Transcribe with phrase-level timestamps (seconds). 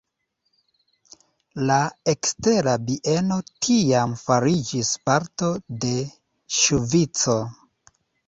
[1.71, 1.75] La
[2.13, 5.51] Ekstera Bieno tiam fariĝis parto
[5.85, 5.93] de
[6.61, 7.37] Ŝvico.